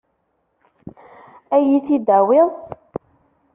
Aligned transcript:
Ad 1.55 1.61
iyi-t-id-tawiḍ? 1.65 2.49